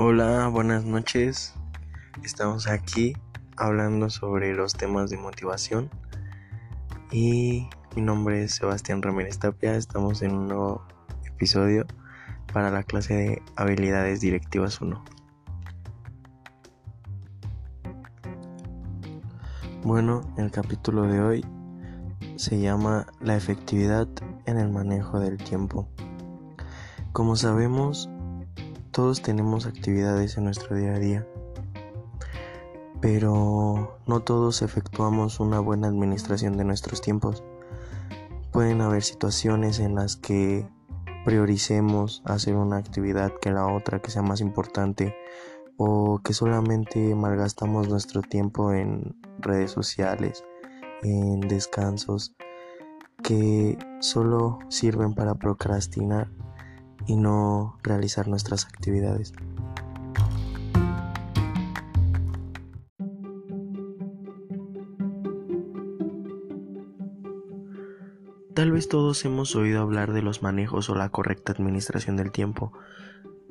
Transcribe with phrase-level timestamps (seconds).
[0.00, 1.54] Hola, buenas noches.
[2.22, 3.16] Estamos aquí
[3.56, 5.90] hablando sobre los temas de motivación.
[7.10, 9.74] Y mi nombre es Sebastián Ramírez Tapia.
[9.74, 10.86] Estamos en un nuevo
[11.26, 11.84] episodio
[12.52, 15.04] para la clase de habilidades directivas 1.
[19.82, 21.44] Bueno, el capítulo de hoy
[22.36, 24.06] se llama La efectividad
[24.46, 25.88] en el manejo del tiempo.
[27.12, 28.08] Como sabemos,
[28.98, 31.24] todos tenemos actividades en nuestro día a día,
[33.00, 37.44] pero no todos efectuamos una buena administración de nuestros tiempos.
[38.50, 40.68] Pueden haber situaciones en las que
[41.24, 45.14] prioricemos hacer una actividad que la otra que sea más importante
[45.76, 50.42] o que solamente malgastamos nuestro tiempo en redes sociales,
[51.04, 52.34] en descansos
[53.22, 56.32] que solo sirven para procrastinar
[57.08, 59.32] y no realizar nuestras actividades.
[68.54, 72.72] Tal vez todos hemos oído hablar de los manejos o la correcta administración del tiempo,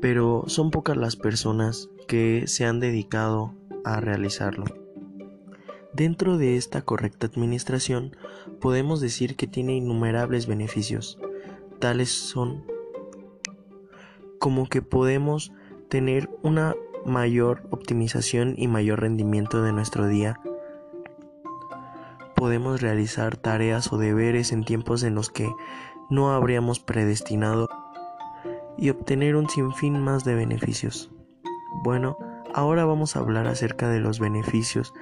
[0.00, 4.64] pero son pocas las personas que se han dedicado a realizarlo.
[5.92, 8.16] Dentro de esta correcta administración
[8.60, 11.18] podemos decir que tiene innumerables beneficios.
[11.78, 12.64] Tales son
[14.44, 15.54] como que podemos
[15.88, 16.74] tener una
[17.06, 20.38] mayor optimización y mayor rendimiento de nuestro día.
[22.36, 25.50] Podemos realizar tareas o deberes en tiempos en los que
[26.10, 27.70] no habríamos predestinado
[28.76, 31.10] y obtener un sinfín más de beneficios.
[31.82, 32.18] Bueno,
[32.52, 34.92] ahora vamos a hablar acerca de los beneficios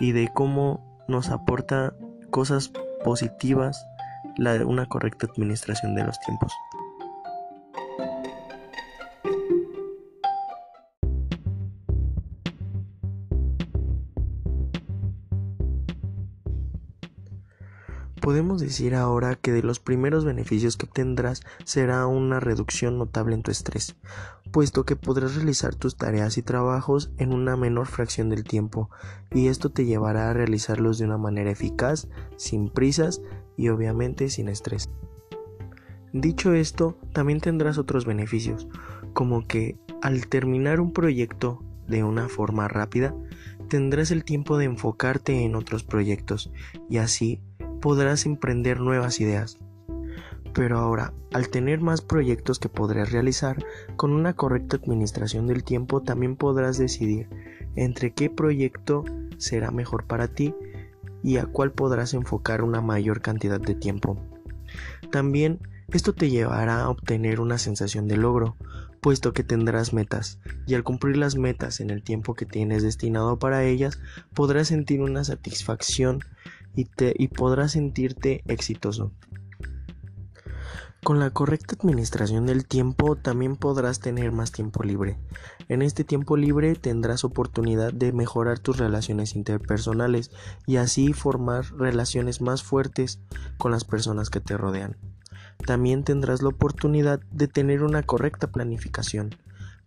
[0.00, 1.94] y de cómo nos aporta
[2.32, 2.72] cosas
[3.04, 3.80] positivas
[4.64, 6.52] una correcta administración de los tiempos.
[18.28, 23.42] Podemos decir ahora que de los primeros beneficios que obtendrás será una reducción notable en
[23.42, 23.96] tu estrés,
[24.52, 28.90] puesto que podrás realizar tus tareas y trabajos en una menor fracción del tiempo,
[29.30, 32.06] y esto te llevará a realizarlos de una manera eficaz,
[32.36, 33.22] sin prisas
[33.56, 34.90] y obviamente sin estrés.
[36.12, 38.68] Dicho esto, también tendrás otros beneficios,
[39.14, 43.14] como que al terminar un proyecto de una forma rápida,
[43.70, 46.52] tendrás el tiempo de enfocarte en otros proyectos
[46.90, 47.40] y así
[47.80, 49.58] podrás emprender nuevas ideas.
[50.54, 53.64] Pero ahora, al tener más proyectos que podrás realizar,
[53.96, 57.28] con una correcta administración del tiempo también podrás decidir
[57.76, 59.04] entre qué proyecto
[59.36, 60.54] será mejor para ti
[61.22, 64.18] y a cuál podrás enfocar una mayor cantidad de tiempo.
[65.10, 65.60] También
[65.92, 68.56] esto te llevará a obtener una sensación de logro,
[69.00, 73.38] puesto que tendrás metas, y al cumplir las metas en el tiempo que tienes destinado
[73.38, 73.98] para ellas,
[74.34, 76.20] podrás sentir una satisfacción
[76.78, 79.12] y, podrás sentirte exitoso.
[81.02, 85.18] Con la correcta administración del tiempo también podrás tener más tiempo libre.
[85.68, 90.30] En este tiempo libre tendrás oportunidad de mejorar tus relaciones interpersonales
[90.66, 93.20] y así formar relaciones más fuertes
[93.58, 94.96] con las personas que te rodean.
[95.64, 99.34] También tendrás la oportunidad de tener una correcta planificación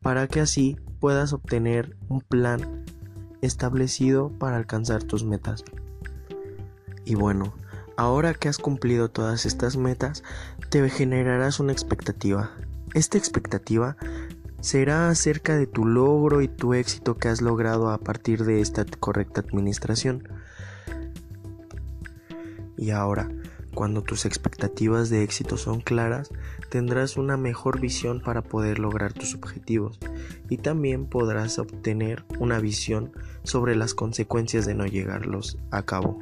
[0.02, 2.84] para que así puedas obtener un plan
[3.42, 5.64] establecido para alcanzar tus metas.
[7.06, 7.54] Y bueno,
[7.98, 10.24] ahora que has cumplido todas estas metas,
[10.70, 12.52] te generarás una expectativa.
[12.94, 13.98] Esta expectativa
[14.62, 18.86] será acerca de tu logro y tu éxito que has logrado a partir de esta
[19.00, 20.28] correcta administración.
[22.78, 23.30] Y ahora,
[23.74, 26.30] cuando tus expectativas de éxito son claras,
[26.70, 30.00] tendrás una mejor visión para poder lograr tus objetivos
[30.50, 33.14] y también podrás obtener una visión
[33.44, 36.22] sobre las consecuencias de no llegarlos a cabo.